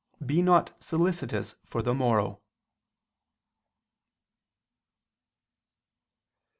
not 0.19 0.71
solicitous 0.83 1.53
for 1.63 1.83
the 1.83 1.93
morrow." 1.93 2.41